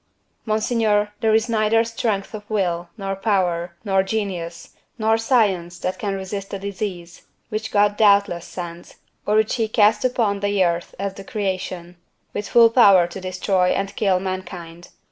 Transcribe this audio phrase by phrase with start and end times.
[0.47, 6.15] "Monseigneur, there is neither strength of will, nor power, nor genius, nor science that can
[6.15, 8.95] resist a disease which God doubtless sends,
[9.27, 11.97] or which He cast upon the earth at the creation,
[12.33, 14.87] with full power to destroy and kill mankind.